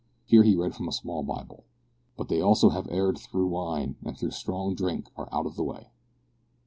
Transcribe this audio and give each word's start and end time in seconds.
Here 0.25 0.41
he 0.41 0.55
read 0.55 0.73
from 0.73 0.87
a 0.87 0.91
small 0.93 1.21
Bible, 1.21 1.63
"`But 2.17 2.27
they 2.27 2.41
also 2.41 2.69
have 2.69 2.87
erred 2.89 3.19
through 3.19 3.45
wine, 3.49 3.97
and 4.03 4.17
through 4.17 4.31
strong 4.31 4.73
drink 4.73 5.07
are 5.15 5.29
out 5.31 5.45
of 5.45 5.55
the 5.55 5.63
way.'" 5.63 5.91